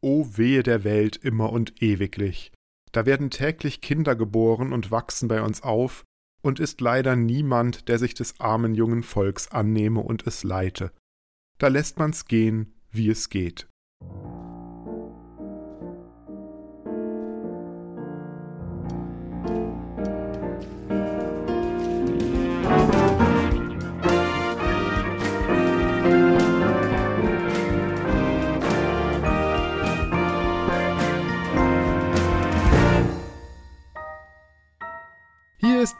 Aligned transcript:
O 0.00 0.26
wehe 0.36 0.62
der 0.62 0.84
Welt 0.84 1.16
immer 1.16 1.52
und 1.52 1.82
ewiglich. 1.82 2.52
Da 2.92 3.04
werden 3.06 3.30
täglich 3.30 3.80
Kinder 3.80 4.16
geboren 4.16 4.72
und 4.72 4.90
wachsen 4.90 5.28
bei 5.28 5.42
uns 5.42 5.62
auf, 5.62 6.04
und 6.42 6.60
ist 6.60 6.80
leider 6.80 7.16
niemand, 7.16 7.88
der 7.88 7.98
sich 7.98 8.14
des 8.14 8.40
armen 8.40 8.74
jungen 8.74 9.02
Volks 9.02 9.48
annehme 9.48 10.00
und 10.00 10.26
es 10.26 10.44
leite. 10.44 10.92
Da 11.58 11.68
lässt 11.68 11.98
man's 11.98 12.26
gehen, 12.26 12.74
wie 12.90 13.10
es 13.10 13.28
geht. 13.28 13.66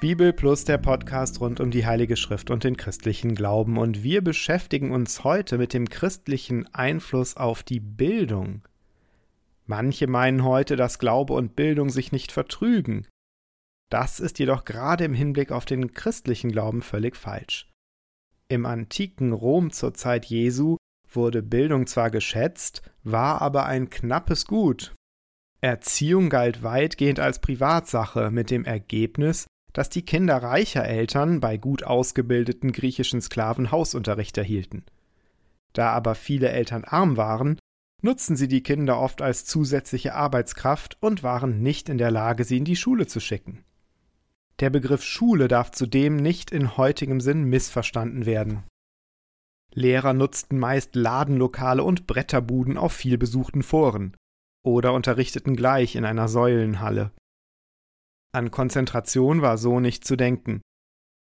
Bibel 0.01 0.33
Plus 0.33 0.65
der 0.65 0.79
Podcast 0.79 1.41
rund 1.41 1.59
um 1.59 1.73
die 1.73 1.85
Heilige 1.85 2.17
Schrift 2.17 2.53
und 2.53 2.63
den 2.63 2.77
christlichen 2.77 3.35
Glauben 3.35 3.77
und 3.77 4.05
wir 4.05 4.23
beschäftigen 4.23 4.93
uns 4.93 5.25
heute 5.25 5.59
mit 5.59 5.73
dem 5.75 5.89
christlichen 5.89 6.73
Einfluss 6.73 7.37
auf 7.37 7.65
die 7.65 7.81
Bildung. 7.81 8.63
Manche 9.67 10.07
meinen 10.07 10.45
heute, 10.45 10.77
dass 10.77 11.01
Glaube 11.01 11.33
und 11.33 11.57
Bildung 11.57 11.91
sich 11.91 12.13
nicht 12.13 12.31
vertrügen. 12.31 13.09
Das 13.91 14.21
ist 14.21 14.39
jedoch 14.39 14.65
gerade 14.65 15.03
im 15.03 15.15
Hinblick 15.15 15.51
auf 15.51 15.65
den 15.65 15.93
christlichen 15.93 16.53
Glauben 16.53 16.81
völlig 16.81 17.17
falsch. 17.17 17.69
Im 18.49 18.67
antiken 18.67 19.33
Rom 19.33 19.73
zur 19.73 19.95
Zeit 19.95 20.27
Jesu 20.27 20.77
wurde 21.11 21.43
Bildung 21.43 21.89
zwar 21.89 22.13
geschätzt, 22.13 22.83
war 23.03 23.43
aber 23.43 23.67
ein 23.67 23.91
knappes 23.91 24.47
Gut, 24.47 24.95
Erziehung 25.61 26.31
galt 26.31 26.63
weitgehend 26.63 27.19
als 27.19 27.41
Privatsache 27.41 28.31
mit 28.31 28.51
dem 28.51 28.65
Ergebnis, 28.65 29.47
dass 29.73 29.91
die 29.91 30.03
Kinder 30.03 30.37
reicher 30.37 30.85
Eltern 30.85 31.41
bei 31.41 31.57
gut 31.57 31.85
ausgebildeten 31.85 32.73
griechischen 32.73 33.21
Sklaven 33.21 33.71
Hausunterricht 33.71 34.37
erhielten. 34.39 34.85
Da 35.73 35.91
aber 35.91 36.15
viele 36.15 36.49
Eltern 36.49 36.85
arm 36.85 37.17
waren, 37.17 37.59
nutzten 38.03 38.37
sie 38.37 38.49
die 38.49 38.63
Kinder 38.63 39.01
oft 39.01 39.23
als 39.23 39.45
zusätzliche 39.45 40.15
Arbeitskraft 40.15 40.97
und 41.01 41.23
waren 41.23 41.63
nicht 41.63 41.89
in 41.89 41.99
der 41.99 42.11
Lage, 42.11 42.45
sie 42.45 42.57
in 42.57 42.65
die 42.65 42.77
Schule 42.77 43.07
zu 43.07 43.21
schicken. 43.21 43.65
Der 44.61 44.71
Begriff 44.71 45.05
Schule 45.05 45.47
darf 45.47 45.71
zudem 45.71 46.17
nicht 46.17 46.51
in 46.51 46.77
heutigem 46.77 47.21
Sinn 47.21 47.45
missverstanden 47.45 48.27
werden. 48.27 48.65
Lehrer 49.73 50.13
nutzten 50.13 50.59
meist 50.59 50.97
Ladenlokale 50.97 51.85
und 51.85 52.07
Bretterbuden 52.07 52.77
auf 52.77 52.93
vielbesuchten 52.93 53.63
Foren 53.63 54.17
oder 54.65 54.93
unterrichteten 54.93 55.55
gleich 55.55 55.95
in 55.95 56.05
einer 56.05 56.29
Säulenhalle. 56.29 57.13
An 58.33 58.51
Konzentration 58.51 59.43
war 59.43 59.59
so 59.59 59.81
nicht 59.81 60.05
zu 60.05 60.17
denken. 60.17 60.61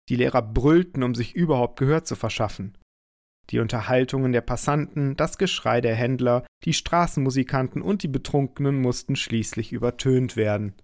Die 0.08 0.16
Lehrer 0.16 0.42
brüllten, 0.42 1.02
um 1.02 1.14
sich 1.14 1.34
überhaupt 1.34 1.78
Gehör 1.78 2.04
zu 2.04 2.16
verschaffen. 2.16 2.76
Die 3.50 3.60
Unterhaltungen 3.60 4.32
der 4.32 4.40
Passanten, 4.42 5.16
das 5.16 5.38
Geschrei 5.38 5.80
der 5.80 5.94
Händler, 5.94 6.44
die 6.64 6.74
Straßenmusikanten 6.74 7.80
und 7.80 8.02
die 8.02 8.08
Betrunkenen 8.08 8.80
mussten 8.80 9.16
schließlich 9.16 9.72
übertönt 9.72 10.36
werden. 10.36 10.74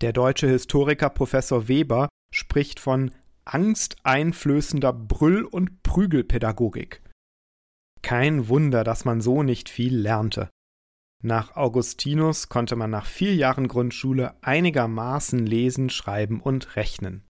Der 0.00 0.12
deutsche 0.12 0.48
Historiker 0.48 1.10
Professor 1.10 1.68
Weber 1.68 2.08
spricht 2.32 2.80
von 2.80 3.12
angsteinflößender 3.44 4.92
Brüll- 4.92 5.44
und 5.44 5.82
Prügelpädagogik. 5.82 7.02
Kein 8.02 8.48
Wunder, 8.48 8.84
dass 8.84 9.04
man 9.04 9.20
so 9.20 9.42
nicht 9.42 9.68
viel 9.68 9.96
lernte. 9.96 10.50
Nach 11.22 11.56
Augustinus 11.56 12.48
konnte 12.48 12.76
man 12.76 12.90
nach 12.90 13.06
vier 13.06 13.34
Jahren 13.34 13.66
Grundschule 13.66 14.34
einigermaßen 14.40 15.44
lesen, 15.44 15.90
schreiben 15.90 16.40
und 16.40 16.76
rechnen. 16.76 17.24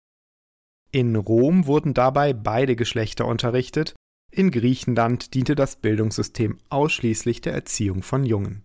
In 0.93 1.17
Rom 1.17 1.67
wurden 1.67 1.95
dabei 1.95 2.35
beide 2.35 2.77
Geschlechter 2.77 3.27
unterrichtet, 3.27 3.95
in 4.31 4.51
Griechenland 4.51 5.33
diente 5.33 5.55
das 5.55 5.77
Bildungssystem 5.77 6.59
ausschließlich 6.69 7.41
der 7.41 7.55
Erziehung 7.55 8.03
von 8.03 8.25
Jungen. 8.25 8.65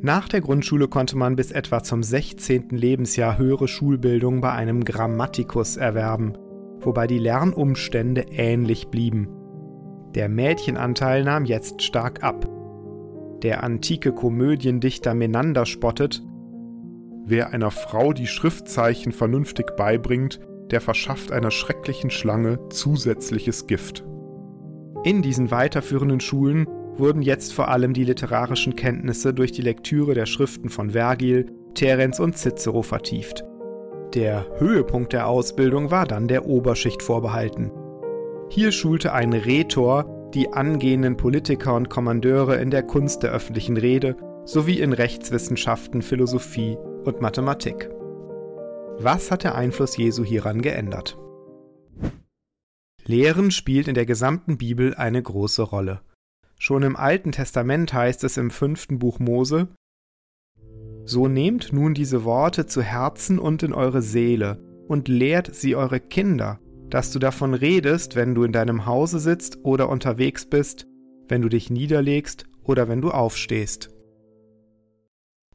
Nach 0.00 0.28
der 0.28 0.40
Grundschule 0.40 0.88
konnte 0.88 1.16
man 1.16 1.36
bis 1.36 1.52
etwa 1.52 1.82
zum 1.82 2.02
16. 2.02 2.70
Lebensjahr 2.70 3.38
höhere 3.38 3.68
Schulbildung 3.68 4.40
bei 4.40 4.50
einem 4.52 4.84
Grammatikus 4.84 5.76
erwerben, 5.76 6.36
wobei 6.80 7.06
die 7.06 7.18
Lernumstände 7.18 8.22
ähnlich 8.30 8.88
blieben. 8.88 9.28
Der 10.14 10.28
Mädchenanteil 10.28 11.22
nahm 11.22 11.44
jetzt 11.44 11.82
stark 11.82 12.22
ab 12.22 12.55
der 13.42 13.62
antike 13.62 14.12
Komödiendichter 14.12 15.14
Menander 15.14 15.66
spottet, 15.66 16.22
Wer 17.28 17.52
einer 17.52 17.72
Frau 17.72 18.12
die 18.12 18.28
Schriftzeichen 18.28 19.10
vernünftig 19.10 19.74
beibringt, 19.76 20.38
der 20.70 20.80
verschafft 20.80 21.32
einer 21.32 21.50
schrecklichen 21.50 22.10
Schlange 22.10 22.60
zusätzliches 22.68 23.66
Gift. 23.66 24.04
In 25.02 25.22
diesen 25.22 25.50
weiterführenden 25.50 26.20
Schulen 26.20 26.68
wurden 26.96 27.22
jetzt 27.22 27.52
vor 27.52 27.66
allem 27.66 27.94
die 27.94 28.04
literarischen 28.04 28.76
Kenntnisse 28.76 29.34
durch 29.34 29.50
die 29.50 29.62
Lektüre 29.62 30.14
der 30.14 30.26
Schriften 30.26 30.68
von 30.68 30.90
Vergil, 30.90 31.46
Terenz 31.74 32.20
und 32.20 32.38
Cicero 32.38 32.82
vertieft. 32.82 33.44
Der 34.14 34.46
Höhepunkt 34.58 35.12
der 35.12 35.26
Ausbildung 35.26 35.90
war 35.90 36.06
dann 36.06 36.28
der 36.28 36.46
Oberschicht 36.46 37.02
vorbehalten. 37.02 37.72
Hier 38.50 38.70
schulte 38.70 39.12
ein 39.12 39.32
Rhetor 39.32 40.15
die 40.36 40.52
angehenden 40.52 41.16
Politiker 41.16 41.74
und 41.74 41.88
Kommandeure 41.88 42.56
in 42.56 42.70
der 42.70 42.82
Kunst 42.82 43.22
der 43.22 43.32
öffentlichen 43.32 43.78
Rede 43.78 44.18
sowie 44.44 44.80
in 44.80 44.92
Rechtswissenschaften, 44.92 46.02
Philosophie 46.02 46.76
und 47.04 47.22
Mathematik. 47.22 47.88
Was 48.98 49.30
hat 49.30 49.44
der 49.44 49.54
Einfluss 49.54 49.96
Jesu 49.96 50.24
hieran 50.24 50.60
geändert? 50.60 51.18
Lehren 53.06 53.50
spielt 53.50 53.88
in 53.88 53.94
der 53.94 54.04
gesamten 54.04 54.58
Bibel 54.58 54.94
eine 54.94 55.22
große 55.22 55.62
Rolle. 55.62 56.02
Schon 56.58 56.82
im 56.82 56.96
Alten 56.96 57.32
Testament 57.32 57.94
heißt 57.94 58.22
es 58.22 58.36
im 58.36 58.50
fünften 58.50 58.98
Buch 58.98 59.18
Mose, 59.18 59.68
So 61.06 61.28
nehmt 61.28 61.72
nun 61.72 61.94
diese 61.94 62.24
Worte 62.24 62.66
zu 62.66 62.82
Herzen 62.82 63.38
und 63.38 63.62
in 63.62 63.72
eure 63.72 64.02
Seele 64.02 64.62
und 64.86 65.08
lehrt 65.08 65.54
sie 65.54 65.76
eure 65.76 66.00
Kinder 66.00 66.60
dass 66.90 67.10
du 67.10 67.18
davon 67.18 67.54
redest, 67.54 68.16
wenn 68.16 68.34
du 68.34 68.44
in 68.44 68.52
deinem 68.52 68.86
Hause 68.86 69.18
sitzt 69.18 69.64
oder 69.64 69.88
unterwegs 69.88 70.46
bist, 70.46 70.86
wenn 71.28 71.42
du 71.42 71.48
dich 71.48 71.70
niederlegst 71.70 72.44
oder 72.62 72.88
wenn 72.88 73.00
du 73.00 73.10
aufstehst. 73.10 73.90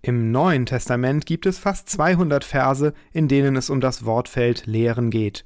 Im 0.02 0.32
Neuen 0.32 0.66
Testament 0.66 1.26
gibt 1.26 1.46
es 1.46 1.60
fast 1.60 1.88
200 1.90 2.44
Verse, 2.44 2.94
in 3.14 3.28
denen 3.28 3.56
es 3.56 3.70
um 3.70 3.82
das 3.82 4.04
Wortfeld 4.04 4.66
Lehren 4.66 5.12
geht. 5.12 5.46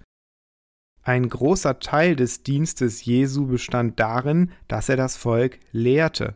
Ein 1.04 1.30
großer 1.30 1.80
Teil 1.80 2.16
des 2.16 2.42
Dienstes 2.42 3.06
Jesu 3.06 3.48
bestand 3.48 4.00
darin, 4.00 4.52
dass 4.68 4.90
er 4.90 4.96
das 4.98 5.18
Volk 5.18 5.60
lehrte. 5.72 6.36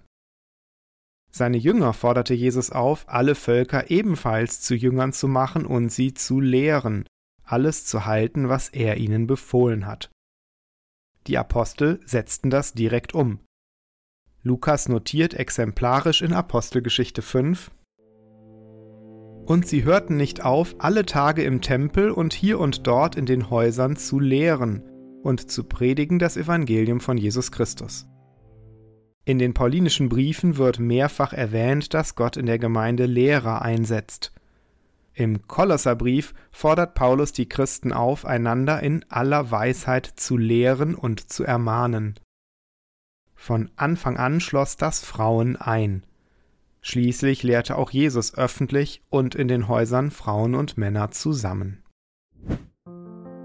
Seine 1.32 1.58
Jünger 1.58 1.94
forderte 1.94 2.34
Jesus 2.34 2.72
auf, 2.72 3.06
alle 3.08 3.36
Völker 3.36 3.90
ebenfalls 3.90 4.62
zu 4.62 4.76
Jüngern 4.76 5.14
zu 5.14 5.28
machen 5.28 5.66
und 5.66 5.90
sie 5.90 6.14
zu 6.14 6.40
lehren, 6.40 7.06
alles 7.52 7.86
zu 7.86 8.06
halten, 8.06 8.50
was 8.50 8.70
er 8.70 8.98
ihnen 8.98 9.28
befohlen 9.28 9.86
hat. 9.86 10.10
Die 11.28 11.38
Apostel 11.38 12.00
setzten 12.06 12.50
das 12.50 12.74
direkt 12.74 13.14
um. 13.14 13.40
Lukas 14.42 14.88
notiert 14.88 15.34
exemplarisch 15.34 16.22
in 16.22 16.34
Apostelgeschichte 16.34 17.22
5 17.22 17.72
Und 19.46 19.68
sie 19.68 19.84
hörten 19.84 20.16
nicht 20.16 20.44
auf, 20.46 20.76
alle 20.80 21.06
Tage 21.06 21.44
im 21.44 21.62
Tempel 21.62 22.12
und 22.12 22.34
hier 22.34 22.60
und 22.60 22.88
dort 22.88 23.16
in 23.16 23.26
den 23.26 23.50
Häusern 23.50 23.98
zu 23.98 24.20
lehren 24.20 24.84
und 25.24 25.52
zu 25.52 25.66
predigen 25.66 26.20
das 26.20 26.38
Evangelium 26.38 27.02
von 27.02 27.18
Jesus 27.18 27.52
Christus. 27.52 28.08
In 29.26 29.38
den 29.38 29.54
paulinischen 29.54 30.10
Briefen 30.10 30.58
wird 30.58 30.80
mehrfach 30.80 31.34
erwähnt, 31.34 31.94
dass 31.94 32.16
Gott 32.16 32.38
in 32.38 32.46
der 32.46 32.58
Gemeinde 32.58 33.06
Lehrer 33.06 33.62
einsetzt. 33.62 34.34
Im 35.20 35.46
Kolosserbrief 35.48 36.34
fordert 36.50 36.96
Paulus 36.96 37.34
die 37.34 37.50
Christen 37.50 37.92
auf, 37.92 38.26
einander 38.26 38.82
in 38.82 39.04
aller 39.10 39.52
Weisheit 39.52 40.06
zu 40.06 40.38
lehren 40.38 40.96
und 40.96 41.30
zu 41.30 41.44
ermahnen. 41.44 42.18
Von 43.36 43.70
Anfang 43.76 44.16
an 44.16 44.40
schloss 44.40 44.78
das 44.78 45.04
Frauen 45.04 45.58
ein. 45.58 46.06
Schließlich 46.80 47.44
lehrte 47.44 47.78
auch 47.78 47.92
Jesus 47.92 48.38
öffentlich 48.38 49.04
und 49.10 49.36
in 49.36 49.50
den 49.50 49.68
Häusern 49.68 50.10
Frauen 50.10 50.56
und 50.56 50.78
Männer 50.78 51.12
zusammen. 51.12 51.84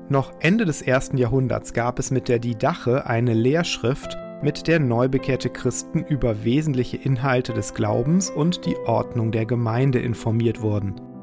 Noch 0.09 0.33
Ende 0.39 0.67
des 0.67 0.81
ersten 0.81 1.19
Jahrhunderts 1.19 1.73
gab 1.73 1.99
es 1.99 2.13
mit 2.13 2.29
der 2.29 2.39
Didache 2.39 3.05
eine 3.07 3.35
Lehrschrift, 3.35 4.17
mit 4.45 4.69
der 4.69 4.79
neubekehrte 4.79 5.51
Christen 5.51 6.05
über 6.05 6.45
wesentliche 6.45 6.99
Inhalte 6.99 7.53
des 7.53 7.75
Glaubens 7.75 8.31
und 8.31 8.65
die 8.65 8.77
Ordnung 8.77 9.33
der 9.33 9.45
Gemeinde 9.45 9.99
informiert 9.99 10.61
wurden. 10.61 11.14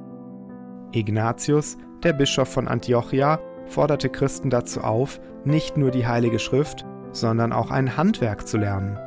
Ignatius, 0.91 1.77
der 2.03 2.13
Bischof 2.13 2.49
von 2.49 2.67
Antiochia, 2.67 3.39
forderte 3.65 4.09
Christen 4.09 4.49
dazu 4.49 4.81
auf, 4.81 5.19
nicht 5.45 5.77
nur 5.77 5.91
die 5.91 6.07
Heilige 6.07 6.39
Schrift, 6.39 6.85
sondern 7.11 7.53
auch 7.53 7.71
ein 7.71 7.97
Handwerk 7.97 8.47
zu 8.47 8.57
lernen. 8.57 8.97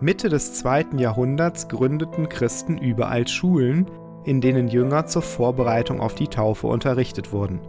Mitte 0.00 0.28
des 0.28 0.54
zweiten 0.54 0.98
Jahrhunderts 0.98 1.68
gründeten 1.68 2.28
Christen 2.28 2.76
überall 2.76 3.28
Schulen, 3.28 3.86
in 4.24 4.40
denen 4.40 4.68
Jünger 4.68 5.06
zur 5.06 5.22
Vorbereitung 5.22 6.00
auf 6.00 6.14
die 6.14 6.28
Taufe 6.28 6.66
unterrichtet 6.66 7.32
wurden. 7.32 7.60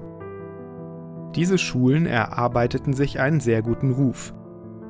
Diese 1.36 1.58
Schulen 1.58 2.06
erarbeiteten 2.06 2.94
sich 2.94 3.20
einen 3.20 3.40
sehr 3.40 3.62
guten 3.62 3.92
Ruf. 3.92 4.34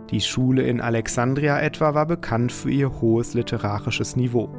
Die 0.09 0.21
Schule 0.21 0.63
in 0.63 0.81
Alexandria 0.81 1.59
etwa 1.59 1.93
war 1.93 2.05
bekannt 2.05 2.51
für 2.51 2.69
ihr 2.69 3.01
hohes 3.01 3.33
literarisches 3.33 4.15
Niveau. 4.15 4.49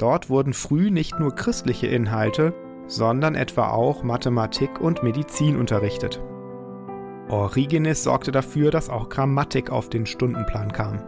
Dort 0.00 0.30
wurden 0.30 0.54
früh 0.54 0.90
nicht 0.90 1.20
nur 1.20 1.34
christliche 1.34 1.86
Inhalte, 1.86 2.54
sondern 2.86 3.34
etwa 3.34 3.68
auch 3.68 4.02
Mathematik 4.02 4.80
und 4.80 5.02
Medizin 5.02 5.58
unterrichtet. 5.58 6.22
Origenes 7.28 8.02
sorgte 8.02 8.32
dafür, 8.32 8.70
dass 8.70 8.88
auch 8.88 9.10
Grammatik 9.10 9.70
auf 9.70 9.90
den 9.90 10.06
Stundenplan 10.06 10.72
kam. 10.72 11.02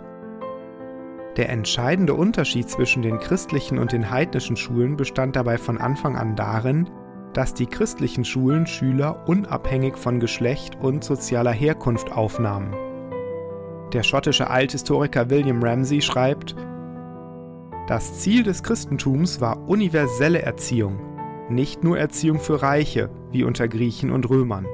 Der 1.38 1.48
entscheidende 1.48 2.12
Unterschied 2.12 2.68
zwischen 2.68 3.00
den 3.00 3.18
christlichen 3.18 3.78
und 3.78 3.92
den 3.92 4.10
heidnischen 4.10 4.56
Schulen 4.56 4.98
bestand 4.98 5.36
dabei 5.36 5.56
von 5.56 5.78
Anfang 5.78 6.14
an 6.18 6.36
darin, 6.36 6.90
dass 7.32 7.54
die 7.54 7.66
christlichen 7.66 8.26
Schulen 8.26 8.66
Schüler 8.66 9.26
unabhängig 9.26 9.96
von 9.96 10.20
Geschlecht 10.20 10.76
und 10.82 11.02
sozialer 11.02 11.52
Herkunft 11.52 12.12
aufnahmen. 12.12 12.76
Der 13.94 14.02
schottische 14.02 14.50
Althistoriker 14.50 15.30
William 15.30 15.62
Ramsay 15.62 16.02
schreibt, 16.02 16.54
das 17.88 18.20
Ziel 18.20 18.44
des 18.44 18.62
Christentums 18.62 19.40
war 19.40 19.68
universelle 19.68 20.40
Erziehung, 20.40 21.00
nicht 21.50 21.82
nur 21.82 21.98
Erziehung 21.98 22.38
für 22.38 22.62
Reiche, 22.62 23.10
wie 23.32 23.42
unter 23.42 23.66
Griechen 23.66 24.12
und 24.12 24.30
Römern. 24.30 24.66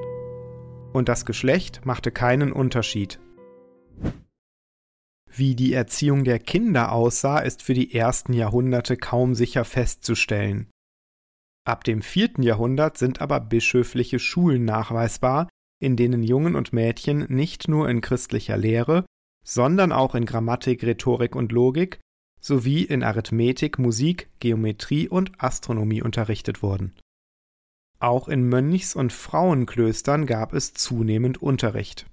Und 0.93 1.09
das 1.09 1.25
Geschlecht 1.25 1.85
machte 1.85 2.11
keinen 2.11 2.51
Unterschied. 2.51 3.19
Wie 5.31 5.55
die 5.55 5.73
Erziehung 5.73 6.23
der 6.23 6.39
Kinder 6.39 6.91
aussah, 6.91 7.39
ist 7.39 7.63
für 7.63 7.73
die 7.73 7.93
ersten 7.95 8.33
Jahrhunderte 8.33 8.95
kaum 8.95 9.33
sicher 9.33 9.65
festzustellen. 9.65 10.67
Ab 11.65 11.83
dem 11.83 12.01
vierten 12.01 12.43
Jahrhundert 12.43 12.97
sind 12.97 13.21
aber 13.21 13.39
bischöfliche 13.39 14.19
Schulen 14.19 14.65
nachweisbar, 14.65 15.49
in 15.81 15.95
denen 15.95 16.23
Jungen 16.23 16.55
und 16.55 16.73
Mädchen 16.73 17.25
nicht 17.29 17.67
nur 17.67 17.89
in 17.89 18.01
christlicher 18.01 18.57
Lehre, 18.57 19.05
sondern 19.43 19.91
auch 19.91 20.13
in 20.13 20.25
Grammatik, 20.25 20.83
Rhetorik 20.83 21.35
und 21.35 21.51
Logik 21.51 21.99
sowie 22.39 22.83
in 22.83 23.03
Arithmetik, 23.03 23.79
Musik, 23.79 24.29
Geometrie 24.39 25.07
und 25.07 25.31
Astronomie 25.41 26.01
unterrichtet 26.01 26.63
wurden. 26.63 26.93
Auch 27.99 28.27
in 28.27 28.49
Mönchs- 28.49 28.95
und 28.95 29.11
Frauenklöstern 29.11 30.25
gab 30.25 30.53
es 30.53 30.73
zunehmend 30.73 31.41
Unterricht. 31.41 32.05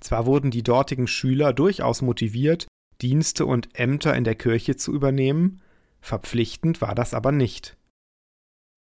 Zwar 0.00 0.26
wurden 0.26 0.50
die 0.50 0.64
dortigen 0.64 1.06
Schüler 1.06 1.52
durchaus 1.52 2.02
motiviert, 2.02 2.66
Dienste 3.00 3.46
und 3.46 3.78
Ämter 3.78 4.14
in 4.16 4.24
der 4.24 4.34
Kirche 4.34 4.76
zu 4.76 4.92
übernehmen, 4.92 5.62
verpflichtend 6.00 6.80
war 6.80 6.94
das 6.94 7.14
aber 7.14 7.32
nicht. 7.32 7.76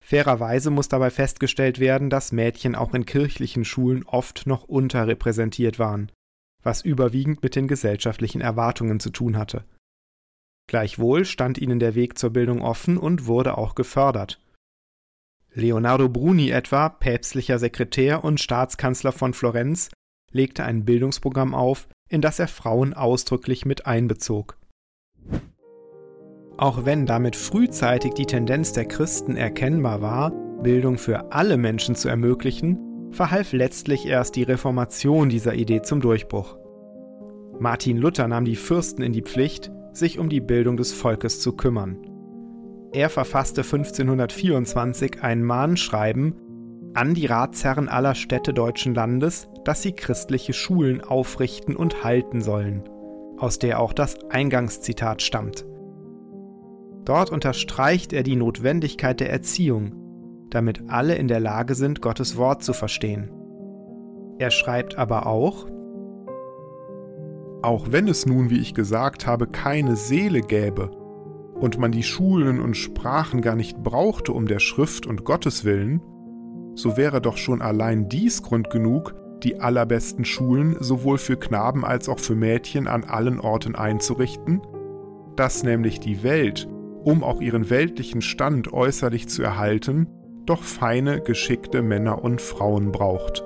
Fairerweise 0.03 0.69
muss 0.69 0.89
dabei 0.89 1.09
festgestellt 1.09 1.79
werden, 1.79 2.09
dass 2.09 2.33
Mädchen 2.33 2.75
auch 2.75 2.94
in 2.94 3.06
kirchlichen 3.06 3.63
Schulen 3.63 4.03
oft 4.03 4.45
noch 4.45 4.63
unterrepräsentiert 4.63 5.79
waren, 5.79 6.12
was 6.62 6.81
überwiegend 6.81 7.41
mit 7.41 7.56
den 7.56 7.69
gesellschaftlichen 7.69 8.41
Erwartungen 8.41 9.00
zu 9.00 9.12
tun 9.12 9.38
hatte. 9.38 9.63
Gleichwohl 10.68 11.25
stand 11.25 11.57
ihnen 11.57 11.80
der 11.80 11.95
Weg 11.95 12.18
zur 12.18 12.31
Bildung 12.31 12.62
offen 12.62 12.98
und 12.98 13.25
wurde 13.25 13.57
auch 13.57 13.75
gefördert. 13.75 14.39
Leonardo 15.54 16.10
Bruni 16.10 16.50
etwa, 16.50 16.89
päpstlicher 16.89 17.60
Sekretär 17.60 18.24
und 18.24 18.39
Staatskanzler 18.39 19.12
von 19.12 19.33
Florenz, 19.33 19.89
legte 20.31 20.63
ein 20.63 20.83
Bildungsprogramm 20.83 21.54
auf, 21.54 21.88
in 22.10 22.21
das 22.21 22.39
er 22.39 22.48
Frauen 22.48 22.94
ausdrücklich 22.94 23.65
mit 23.65 23.86
einbezog. 23.86 24.57
Auch 26.57 26.86
wenn 26.86 27.06
damit 27.06 27.36
frühzeitig 27.36 28.13
die 28.13 28.25
Tendenz 28.25 28.74
der 28.74 28.86
Christen 28.86 29.36
erkennbar 29.36 30.01
war, 30.01 30.31
Bildung 30.62 30.98
für 30.98 31.31
alle 31.31 31.57
Menschen 31.57 31.95
zu 31.95 32.10
ermöglichen, 32.10 33.12
verhalf 33.12 33.54
letztlich 33.54 34.07
erst 34.07 34.36
die 34.36 34.44
Reformation 34.44 35.30
dieser 35.30 35.54
Idee 35.54 35.81
zum 35.81 36.01
Durchbruch. 36.01 36.57
Martin 37.60 37.98
Luther 37.98 38.27
nahm 38.27 38.45
die 38.45 38.56
Fürsten 38.56 39.04
in 39.04 39.13
die 39.13 39.21
Pflicht, 39.21 39.71
sich 39.94 40.19
um 40.19 40.30
die 40.30 40.42
Bildung 40.42 40.78
des 40.78 40.92
Volkes 40.92 41.40
zu 41.40 41.54
kümmern. 41.54 41.98
Er 42.92 43.10
verfasste 43.10 43.62
1524 43.62 45.24
ein 45.24 45.44
Mahnschreiben 45.44 46.36
an 46.94 47.16
die 47.16 47.25
Ratsherren 47.25 47.90
aller 47.90 48.13
Städte 48.13 48.54
deutschen 48.54 48.94
Landes, 48.94 49.50
dass 49.66 49.81
sie 49.81 49.94
christliche 49.94 50.54
Schulen 50.54 51.01
aufrichten 51.01 51.75
und 51.75 52.04
halten 52.04 52.42
sollen, 52.42 52.84
aus 53.38 53.57
der 53.57 53.80
auch 53.80 53.94
das 53.94 54.18
Eingangszitat 54.30 55.22
stammt. 55.22 55.66
Dort 57.06 57.31
unterstreicht 57.31 58.13
er 58.13 58.24
die 58.24 58.36
Notwendigkeit 58.36 59.19
der 59.19 59.31
Erziehung, 59.31 60.48
damit 60.51 60.84
alle 60.88 61.16
in 61.16 61.28
der 61.28 61.39
Lage 61.39 61.75
sind, 61.75 62.01
Gottes 62.01 62.38
Wort 62.38 62.63
zu 62.63 62.74
verstehen. 62.74 63.31
Er 64.38 64.51
schreibt 64.51 64.98
aber 64.98 65.25
auch, 65.25 65.68
auch 67.63 67.92
wenn 67.92 68.07
es 68.07 68.25
nun, 68.25 68.50
wie 68.50 68.60
ich 68.60 68.74
gesagt 68.74 69.25
habe, 69.25 69.48
keine 69.48 69.95
Seele 69.95 70.42
gäbe 70.42 70.92
und 71.56 71.80
man 71.80 71.92
die 71.92 72.04
Schulen 72.04 72.60
und 72.60 72.75
Sprachen 72.75 73.42
gar 73.42 73.56
nicht 73.56 73.81
brauchte 73.81 74.33
um 74.33 74.48
der 74.48 74.60
Schrift 74.60 75.06
und 75.06 75.24
Gottes 75.24 75.63
willen, 75.63 76.01
so 76.75 76.98
wäre 76.98 77.21
doch 77.21 77.38
schon 77.38 77.62
allein 77.62 78.10
dies 78.10 78.42
Grund 78.42 78.69
genug, 78.69 79.15
die 79.44 79.60
allerbesten 79.60 80.25
Schulen 80.25 80.75
sowohl 80.80 81.18
für 81.18 81.38
Knaben 81.38 81.86
als 81.86 82.10
auch 82.10 82.19
für 82.19 82.36
Mädchen 82.36 82.88
an 82.88 83.04
allen 83.04 83.39
Orten 83.39 83.75
einzurichten, 83.75 84.62
dass 85.36 85.63
nämlich 85.63 86.00
die 86.00 86.24
Welt, 86.24 86.68
um 87.04 87.24
auch 87.24 87.42
ihren 87.42 87.69
weltlichen 87.69 88.21
Stand 88.21 88.71
äußerlich 88.71 89.27
zu 89.27 89.44
erhalten, 89.44 90.07
doch 90.45 90.63
feine, 90.63 91.21
geschickte 91.21 91.81
Männer 91.81 92.24
und 92.24 92.42
Frauen 92.42 92.92
braucht. 92.92 93.44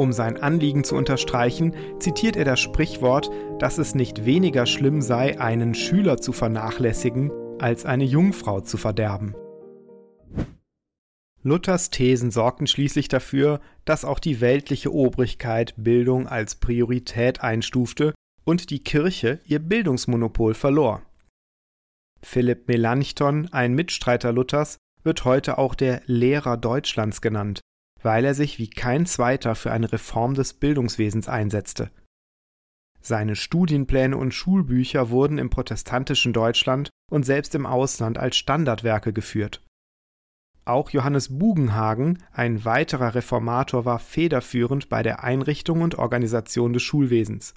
Um 0.00 0.14
sein 0.14 0.38
Anliegen 0.38 0.82
zu 0.82 0.96
unterstreichen, 0.96 1.74
zitiert 1.98 2.34
er 2.34 2.46
das 2.46 2.58
Sprichwort, 2.58 3.30
dass 3.58 3.76
es 3.76 3.94
nicht 3.94 4.24
weniger 4.24 4.64
schlimm 4.64 5.02
sei, 5.02 5.38
einen 5.38 5.74
Schüler 5.74 6.16
zu 6.16 6.32
vernachlässigen, 6.32 7.30
als 7.58 7.84
eine 7.84 8.04
Jungfrau 8.04 8.62
zu 8.62 8.78
verderben. 8.78 9.34
Luthers 11.42 11.90
Thesen 11.90 12.30
sorgten 12.30 12.66
schließlich 12.66 13.08
dafür, 13.08 13.60
dass 13.84 14.06
auch 14.06 14.20
die 14.20 14.40
weltliche 14.40 14.90
Obrigkeit 14.90 15.74
Bildung 15.76 16.26
als 16.26 16.54
Priorität 16.54 17.42
einstufte 17.42 18.14
und 18.44 18.70
die 18.70 18.82
Kirche 18.82 19.40
ihr 19.44 19.58
Bildungsmonopol 19.58 20.54
verlor. 20.54 21.02
Philipp 22.22 22.68
Melanchthon, 22.68 23.50
ein 23.52 23.74
Mitstreiter 23.74 24.32
Luthers, 24.32 24.78
wird 25.02 25.26
heute 25.26 25.58
auch 25.58 25.74
der 25.74 26.00
Lehrer 26.06 26.56
Deutschlands 26.56 27.20
genannt 27.20 27.60
weil 28.02 28.24
er 28.24 28.34
sich 28.34 28.58
wie 28.58 28.70
kein 28.70 29.06
zweiter 29.06 29.54
für 29.54 29.72
eine 29.72 29.92
Reform 29.92 30.34
des 30.34 30.54
Bildungswesens 30.54 31.28
einsetzte. 31.28 31.90
Seine 33.02 33.34
Studienpläne 33.36 34.16
und 34.16 34.34
Schulbücher 34.34 35.10
wurden 35.10 35.38
im 35.38 35.50
protestantischen 35.50 36.32
Deutschland 36.32 36.90
und 37.10 37.24
selbst 37.24 37.54
im 37.54 37.66
Ausland 37.66 38.18
als 38.18 38.36
Standardwerke 38.36 39.12
geführt. 39.12 39.62
Auch 40.66 40.90
Johannes 40.90 41.38
Bugenhagen, 41.38 42.22
ein 42.32 42.64
weiterer 42.64 43.14
Reformator, 43.14 43.86
war 43.86 43.98
federführend 43.98 44.88
bei 44.88 45.02
der 45.02 45.24
Einrichtung 45.24 45.80
und 45.80 45.96
Organisation 45.96 46.72
des 46.72 46.82
Schulwesens. 46.82 47.54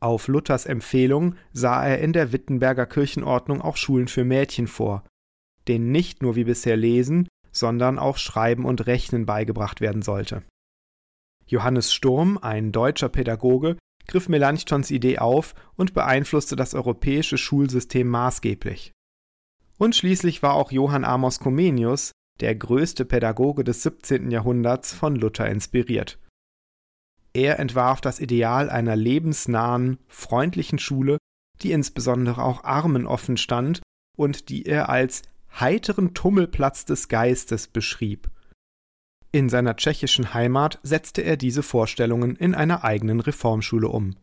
Auf 0.00 0.28
Luthers 0.28 0.66
Empfehlung 0.66 1.34
sah 1.52 1.84
er 1.84 1.98
in 1.98 2.12
der 2.12 2.32
Wittenberger 2.32 2.86
Kirchenordnung 2.86 3.60
auch 3.60 3.76
Schulen 3.76 4.06
für 4.06 4.24
Mädchen 4.24 4.68
vor, 4.68 5.02
denen 5.66 5.90
nicht 5.90 6.22
nur 6.22 6.36
wie 6.36 6.44
bisher 6.44 6.76
Lesen, 6.76 7.27
sondern 7.58 7.98
auch 7.98 8.16
Schreiben 8.16 8.64
und 8.64 8.86
Rechnen 8.86 9.26
beigebracht 9.26 9.80
werden 9.80 10.02
sollte. 10.02 10.42
Johannes 11.46 11.92
Sturm, 11.92 12.38
ein 12.40 12.72
deutscher 12.72 13.08
Pädagoge, 13.08 13.76
griff 14.06 14.28
Melanchthons 14.28 14.90
Idee 14.90 15.18
auf 15.18 15.54
und 15.76 15.94
beeinflusste 15.94 16.56
das 16.56 16.74
europäische 16.74 17.38
Schulsystem 17.38 18.08
maßgeblich. 18.08 18.92
Und 19.78 19.94
schließlich 19.94 20.42
war 20.42 20.54
auch 20.54 20.72
Johann 20.72 21.04
Amos 21.04 21.38
Comenius, 21.38 22.12
der 22.40 22.54
größte 22.54 23.04
Pädagoge 23.04 23.64
des 23.64 23.82
17. 23.82 24.30
Jahrhunderts, 24.30 24.92
von 24.92 25.16
Luther 25.16 25.48
inspiriert. 25.48 26.18
Er 27.32 27.58
entwarf 27.58 28.00
das 28.00 28.20
Ideal 28.20 28.70
einer 28.70 28.96
lebensnahen, 28.96 29.98
freundlichen 30.08 30.78
Schule, 30.78 31.18
die 31.62 31.72
insbesondere 31.72 32.42
auch 32.42 32.64
Armen 32.64 33.06
offen 33.06 33.36
stand 33.36 33.80
und 34.16 34.48
die 34.48 34.66
er 34.66 34.88
als 34.88 35.22
heiteren 35.50 36.14
Tummelplatz 36.14 36.84
des 36.84 37.08
Geistes 37.08 37.68
beschrieb. 37.68 38.28
In 39.30 39.48
seiner 39.48 39.76
tschechischen 39.76 40.32
Heimat 40.32 40.78
setzte 40.82 41.22
er 41.22 41.36
diese 41.36 41.62
Vorstellungen 41.62 42.36
in 42.36 42.54
einer 42.54 42.84
eigenen 42.84 43.20
Reformschule 43.20 43.88
um. 43.88 44.16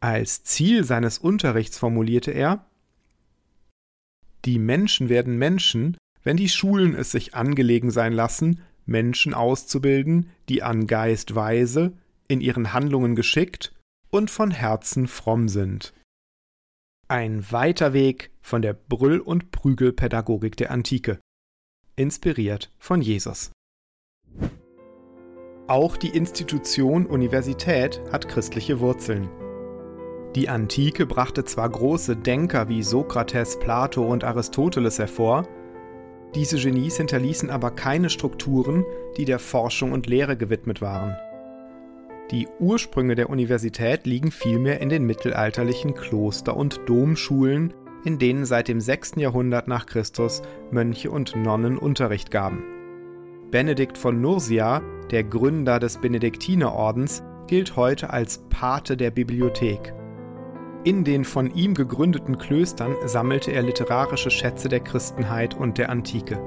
Als 0.00 0.42
Ziel 0.44 0.84
seines 0.84 1.18
Unterrichts 1.18 1.78
formulierte 1.78 2.30
er 2.30 2.66
Die 4.44 4.58
Menschen 4.58 5.08
werden 5.08 5.38
Menschen, 5.38 5.96
wenn 6.22 6.36
die 6.36 6.48
Schulen 6.48 6.94
es 6.94 7.12
sich 7.12 7.34
angelegen 7.34 7.90
sein 7.90 8.12
lassen, 8.12 8.60
Menschen 8.84 9.34
auszubilden, 9.34 10.30
die 10.48 10.62
an 10.62 10.86
Geist 10.86 11.34
weise, 11.34 11.92
in 12.28 12.40
ihren 12.40 12.72
Handlungen 12.72 13.14
geschickt 13.14 13.72
und 14.10 14.30
von 14.30 14.50
Herzen 14.50 15.06
fromm 15.06 15.48
sind. 15.48 15.92
Ein 17.08 17.52
weiter 17.52 17.92
Weg 17.92 18.32
von 18.40 18.62
der 18.62 18.72
Brüll- 18.72 19.20
und 19.20 19.52
Prügelpädagogik 19.52 20.56
der 20.56 20.72
Antike, 20.72 21.20
inspiriert 21.94 22.72
von 22.78 23.00
Jesus. 23.00 23.52
Auch 25.68 25.96
die 25.96 26.08
Institution 26.08 27.06
Universität 27.06 28.00
hat 28.10 28.26
christliche 28.26 28.80
Wurzeln. 28.80 29.28
Die 30.34 30.48
Antike 30.48 31.06
brachte 31.06 31.44
zwar 31.44 31.70
große 31.70 32.16
Denker 32.16 32.68
wie 32.68 32.82
Sokrates, 32.82 33.56
Plato 33.60 34.04
und 34.04 34.24
Aristoteles 34.24 34.98
hervor, 34.98 35.46
diese 36.34 36.58
Genies 36.58 36.96
hinterließen 36.96 37.50
aber 37.50 37.70
keine 37.70 38.10
Strukturen, 38.10 38.84
die 39.16 39.26
der 39.26 39.38
Forschung 39.38 39.92
und 39.92 40.08
Lehre 40.08 40.36
gewidmet 40.36 40.82
waren. 40.82 41.16
Die 42.32 42.48
Ursprünge 42.58 43.14
der 43.14 43.30
Universität 43.30 44.04
liegen 44.04 44.32
vielmehr 44.32 44.80
in 44.80 44.88
den 44.88 45.04
mittelalterlichen 45.04 45.94
Kloster- 45.94 46.56
und 46.56 46.80
Domschulen, 46.86 47.72
in 48.04 48.18
denen 48.18 48.44
seit 48.44 48.66
dem 48.66 48.80
6. 48.80 49.12
Jahrhundert 49.16 49.68
nach 49.68 49.86
Christus 49.86 50.42
Mönche 50.72 51.12
und 51.12 51.36
Nonnen 51.36 51.78
Unterricht 51.78 52.32
gaben. 52.32 52.64
Benedikt 53.52 53.96
von 53.96 54.20
Nursia, 54.20 54.82
der 55.12 55.22
Gründer 55.22 55.78
des 55.78 55.98
Benediktinerordens, 55.98 57.22
gilt 57.46 57.76
heute 57.76 58.10
als 58.10 58.38
Pate 58.50 58.96
der 58.96 59.12
Bibliothek. 59.12 59.94
In 60.82 61.04
den 61.04 61.24
von 61.24 61.54
ihm 61.54 61.74
gegründeten 61.74 62.38
Klöstern 62.38 62.96
sammelte 63.04 63.52
er 63.52 63.62
literarische 63.62 64.32
Schätze 64.32 64.68
der 64.68 64.80
Christenheit 64.80 65.54
und 65.54 65.78
der 65.78 65.90
Antike. 65.90 66.40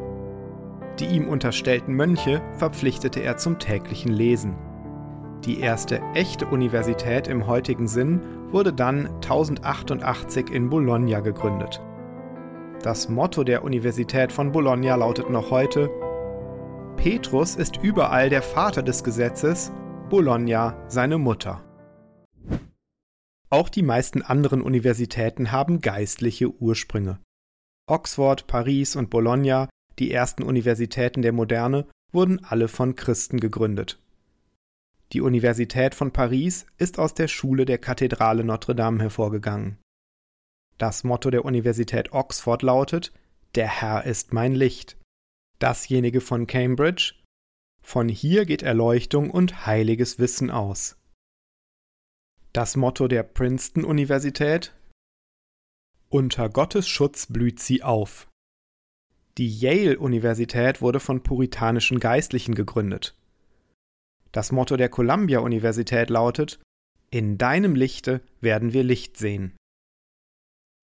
Die 0.99 1.05
ihm 1.05 1.29
unterstellten 1.29 1.93
Mönche 1.93 2.41
verpflichtete 2.57 3.21
er 3.21 3.37
zum 3.37 3.59
täglichen 3.59 4.11
Lesen. 4.11 4.55
Die 5.49 5.61
erste 5.61 5.99
echte 6.13 6.45
Universität 6.45 7.27
im 7.27 7.47
heutigen 7.47 7.87
Sinn 7.87 8.21
wurde 8.51 8.71
dann 8.71 9.07
1088 9.15 10.51
in 10.51 10.69
Bologna 10.69 11.21
gegründet. 11.21 11.81
Das 12.83 13.09
Motto 13.09 13.43
der 13.43 13.63
Universität 13.63 14.31
von 14.31 14.51
Bologna 14.51 14.93
lautet 14.93 15.31
noch 15.31 15.49
heute 15.49 15.89
Petrus 16.97 17.55
ist 17.55 17.77
überall 17.77 18.29
der 18.29 18.43
Vater 18.43 18.83
des 18.83 19.03
Gesetzes, 19.03 19.71
Bologna 20.11 20.77
seine 20.87 21.17
Mutter. 21.17 21.63
Auch 23.49 23.69
die 23.69 23.81
meisten 23.81 24.21
anderen 24.21 24.61
Universitäten 24.61 25.51
haben 25.51 25.81
geistliche 25.81 26.53
Ursprünge. 26.61 27.17
Oxford, 27.87 28.45
Paris 28.45 28.95
und 28.95 29.09
Bologna, 29.09 29.67
die 29.97 30.11
ersten 30.11 30.43
Universitäten 30.43 31.23
der 31.23 31.33
Moderne, 31.33 31.87
wurden 32.11 32.39
alle 32.43 32.67
von 32.67 32.93
Christen 32.93 33.39
gegründet. 33.39 33.99
Die 35.11 35.21
Universität 35.21 35.95
von 35.95 36.11
Paris 36.11 36.67
ist 36.77 36.99
aus 36.99 37.15
der 37.15 37.27
Schule 37.27 37.65
der 37.65 37.79
Kathedrale 37.79 38.43
Notre 38.43 38.75
Dame 38.75 39.01
hervorgegangen. 39.01 39.79
Das 40.77 41.03
Motto 41.03 41.31
der 41.31 41.45
Universität 41.45 42.13
Oxford 42.13 42.61
lautet 42.61 43.11
Der 43.55 43.67
Herr 43.67 44.05
ist 44.05 44.33
mein 44.33 44.53
Licht. 44.53 44.97
Dasjenige 45.57 46.21
von 46.21 46.45
Cambridge 46.45 47.15
Von 47.81 48.07
hier 48.07 48.45
geht 48.45 48.61
Erleuchtung 48.61 49.31
und 49.31 49.65
heiliges 49.65 50.19
Wissen 50.19 50.51
aus. 50.51 50.95
Das 52.53 52.77
Motto 52.77 53.07
der 53.07 53.23
Princeton 53.23 53.83
Universität 53.83 54.75
Unter 56.09 56.49
Gottes 56.49 56.87
Schutz 56.87 57.25
blüht 57.25 57.59
sie 57.59 57.81
auf. 57.81 58.27
Die 59.39 59.49
Yale 59.49 59.97
Universität 59.97 60.81
wurde 60.81 60.99
von 60.99 61.23
puritanischen 61.23 61.99
Geistlichen 61.99 62.55
gegründet. 62.55 63.18
Das 64.31 64.51
Motto 64.51 64.77
der 64.77 64.89
Columbia 64.89 65.39
Universität 65.39 66.09
lautet 66.09 66.59
In 67.09 67.37
deinem 67.37 67.75
Lichte 67.75 68.21
werden 68.41 68.73
wir 68.73 68.83
Licht 68.83 69.17
sehen. 69.17 69.55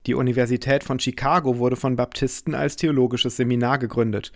Die 0.05 0.15
Universität 0.15 0.83
von 0.83 0.99
Chicago 0.99 1.57
wurde 1.57 1.75
von 1.75 1.95
Baptisten 1.95 2.53
als 2.53 2.75
theologisches 2.75 3.37
Seminar 3.37 3.79
gegründet. 3.79 4.31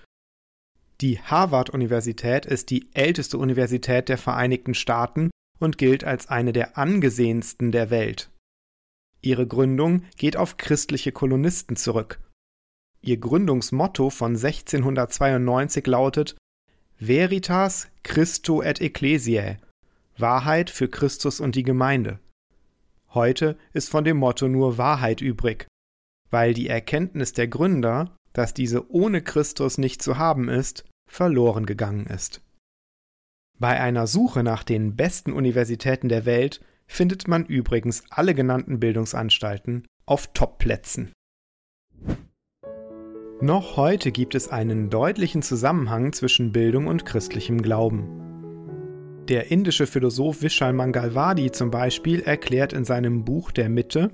Die 1.01 1.19
Harvard-Universität 1.19 2.45
ist 2.45 2.71
die 2.71 2.89
älteste 2.93 3.37
Universität 3.37 4.09
der 4.09 4.17
Vereinigten 4.17 4.73
Staaten 4.73 5.29
und 5.59 5.77
gilt 5.77 6.03
als 6.03 6.27
eine 6.27 6.53
der 6.53 6.77
angesehensten 6.77 7.71
der 7.71 7.89
Welt. 7.89 8.29
Ihre 9.21 9.45
Gründung 9.47 10.03
geht 10.17 10.37
auf 10.37 10.57
christliche 10.57 11.11
Kolonisten 11.11 11.75
zurück. 11.75 12.19
Ihr 13.01 13.17
Gründungsmotto 13.17 14.09
von 14.09 14.35
1692 14.35 15.87
lautet 15.87 16.35
Veritas 17.01 17.87
Christo 18.03 18.61
et 18.61 18.81
Ecclesiae 18.81 19.57
Wahrheit 20.17 20.69
für 20.69 20.89
Christus 20.89 21.39
und 21.39 21.55
die 21.55 21.63
Gemeinde. 21.63 22.19
Heute 23.13 23.57
ist 23.71 23.89
von 23.89 24.03
dem 24.03 24.17
Motto 24.17 24.49
nur 24.49 24.77
Wahrheit 24.77 25.21
übrig, 25.21 25.65
weil 26.29 26.53
die 26.53 26.67
Erkenntnis 26.67 27.31
der 27.31 27.47
Gründer, 27.47 28.13
dass 28.33 28.53
diese 28.53 28.91
ohne 28.91 29.21
Christus 29.21 29.77
nicht 29.77 30.01
zu 30.01 30.17
haben 30.17 30.49
ist, 30.49 30.83
verloren 31.09 31.65
gegangen 31.65 32.05
ist. 32.05 32.41
Bei 33.57 33.79
einer 33.79 34.05
Suche 34.05 34.43
nach 34.43 34.65
den 34.65 34.97
besten 34.97 35.31
Universitäten 35.31 36.09
der 36.09 36.25
Welt 36.25 36.59
findet 36.85 37.29
man 37.29 37.45
übrigens 37.45 38.03
alle 38.09 38.35
genannten 38.35 38.81
Bildungsanstalten 38.81 39.87
auf 40.05 40.33
Topplätzen. 40.33 41.13
Noch 43.41 43.77
heute 43.77 44.11
gibt 44.11 44.35
es 44.35 44.49
einen 44.49 44.89
deutlichen 44.89 45.41
Zusammenhang 45.41 46.11
zwischen 46.11 46.51
Bildung 46.51 46.87
und 46.87 47.05
christlichem 47.05 47.61
Glauben. 47.61 49.23
Der 49.29 49.49
indische 49.49 49.87
Philosoph 49.87 50.41
Vishal 50.41 50.73
Mangalwadi 50.73 51.49
zum 51.51 51.71
Beispiel 51.71 52.19
erklärt 52.19 52.73
in 52.73 52.83
seinem 52.83 53.23
Buch 53.23 53.51
Der 53.51 53.69
Mitte, 53.69 54.11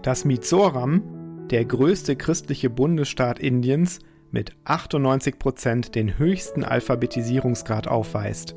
dass 0.00 0.24
Mizoram, 0.24 1.48
der 1.50 1.66
größte 1.66 2.16
christliche 2.16 2.70
Bundesstaat 2.70 3.38
Indiens, 3.40 3.98
mit 4.30 4.52
98 4.64 5.38
Prozent 5.38 5.94
den 5.94 6.18
höchsten 6.18 6.64
Alphabetisierungsgrad 6.64 7.88
aufweist. 7.88 8.56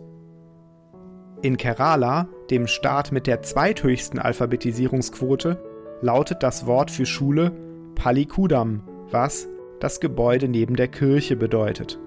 In 1.42 1.58
Kerala, 1.58 2.30
dem 2.50 2.68
Staat 2.68 3.12
mit 3.12 3.28
der 3.28 3.42
zweithöchsten 3.42 4.20
Alphabetisierungsquote, 4.20 5.62
lautet 6.02 6.42
das 6.42 6.66
Wort 6.68 6.90
für 6.90 7.06
Schule 7.06 7.52
Palikudam, 7.96 8.84
was 9.12 9.50
das 9.84 10.00
Gebäude 10.00 10.48
neben 10.48 10.78
der 10.78 10.88
Kirche 10.88 11.36
bedeutet. 11.36 12.00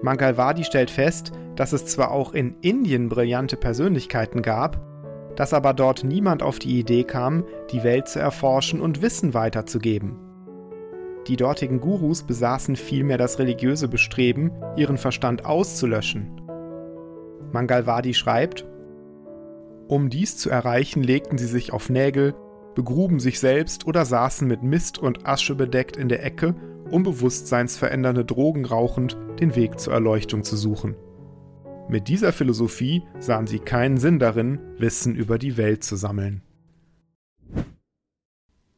Mangalwadi 0.00 0.62
stellt 0.62 0.92
fest, 0.92 1.32
dass 1.56 1.72
es 1.72 1.86
zwar 1.86 2.12
auch 2.12 2.34
in 2.34 2.54
Indien 2.60 3.08
brillante 3.08 3.56
Persönlichkeiten 3.56 4.42
gab, 4.42 4.80
dass 5.34 5.52
aber 5.52 5.74
dort 5.74 6.04
niemand 6.04 6.40
auf 6.40 6.60
die 6.60 6.78
Idee 6.78 7.02
kam, 7.02 7.44
die 7.72 7.82
Welt 7.82 8.06
zu 8.06 8.20
erforschen 8.20 8.80
und 8.80 9.02
Wissen 9.02 9.34
weiterzugeben. 9.34 10.20
Die 11.26 11.34
dortigen 11.34 11.80
Gurus 11.80 12.22
besaßen 12.22 12.76
vielmehr 12.76 13.18
das 13.18 13.40
religiöse 13.40 13.88
Bestreben, 13.88 14.52
ihren 14.76 14.98
Verstand 14.98 15.46
auszulöschen. 15.46 16.40
Mangalwadi 17.50 18.14
schreibt, 18.14 18.64
um 19.88 20.10
dies 20.10 20.36
zu 20.36 20.48
erreichen, 20.48 21.02
legten 21.02 21.38
sie 21.38 21.46
sich 21.46 21.72
auf 21.72 21.90
Nägel, 21.90 22.34
begruben 22.78 23.18
sich 23.18 23.40
selbst 23.40 23.88
oder 23.88 24.04
saßen 24.04 24.46
mit 24.46 24.62
Mist 24.62 24.98
und 24.98 25.26
Asche 25.26 25.56
bedeckt 25.56 25.96
in 25.96 26.08
der 26.08 26.24
Ecke, 26.24 26.54
um 26.92 27.02
bewusstseinsverändernde 27.02 28.24
Drogen 28.24 28.64
rauchend 28.64 29.16
den 29.40 29.56
Weg 29.56 29.80
zur 29.80 29.94
Erleuchtung 29.94 30.44
zu 30.44 30.56
suchen. 30.56 30.94
Mit 31.88 32.06
dieser 32.06 32.32
Philosophie 32.32 33.02
sahen 33.18 33.48
sie 33.48 33.58
keinen 33.58 33.96
Sinn 33.96 34.20
darin, 34.20 34.60
Wissen 34.78 35.16
über 35.16 35.40
die 35.40 35.56
Welt 35.56 35.82
zu 35.82 35.96
sammeln. 35.96 36.42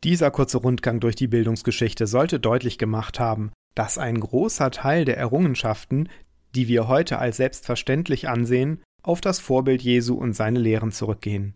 Dieser 0.02 0.30
kurze 0.30 0.56
Rundgang 0.56 1.00
durch 1.00 1.14
die 1.14 1.28
Bildungsgeschichte 1.28 2.06
sollte 2.06 2.40
deutlich 2.40 2.78
gemacht 2.78 3.20
haben, 3.20 3.52
dass 3.74 3.98
ein 3.98 4.18
großer 4.18 4.70
Teil 4.70 5.04
der 5.04 5.18
Errungenschaften, 5.18 6.08
die 6.54 6.68
wir 6.68 6.88
heute 6.88 7.18
als 7.18 7.36
selbstverständlich 7.36 8.30
ansehen, 8.30 8.80
auf 9.02 9.20
das 9.20 9.40
Vorbild 9.40 9.82
Jesu 9.82 10.14
und 10.14 10.32
seine 10.32 10.58
Lehren 10.58 10.90
zurückgehen. 10.90 11.54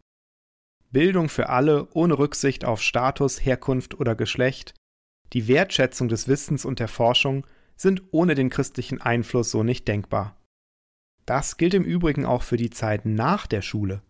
Bildung 0.94 1.28
für 1.28 1.50
alle 1.50 1.88
ohne 1.92 2.18
Rücksicht 2.18 2.64
auf 2.64 2.80
Status, 2.80 3.44
Herkunft 3.44 4.00
oder 4.00 4.14
Geschlecht, 4.14 4.72
die 5.34 5.46
Wertschätzung 5.48 6.08
des 6.08 6.28
Wissens 6.28 6.64
und 6.64 6.78
der 6.78 6.88
Forschung 6.88 7.46
sind 7.76 8.02
ohne 8.12 8.34
den 8.34 8.48
christlichen 8.48 9.02
Einfluss 9.02 9.50
so 9.50 9.62
nicht 9.62 9.86
denkbar. 9.88 10.36
Das 11.26 11.58
gilt 11.58 11.74
im 11.74 11.84
Übrigen 11.84 12.24
auch 12.24 12.42
für 12.42 12.56
die 12.56 12.70
Zeit 12.70 13.04
nach 13.04 13.46
der 13.46 13.60
Schule. 13.60 14.00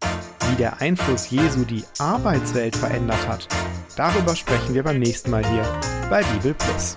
Wie 0.00 0.56
der 0.56 0.80
Einfluss 0.80 1.30
Jesu 1.30 1.64
die 1.64 1.84
Arbeitswelt 1.98 2.76
verändert 2.76 3.28
hat, 3.28 3.48
darüber 3.96 4.34
sprechen 4.34 4.74
wir 4.74 4.82
beim 4.82 4.98
nächsten 4.98 5.30
Mal 5.30 5.46
hier 5.46 5.80
bei 6.08 6.22
Bibel 6.22 6.54
Plus. 6.54 6.96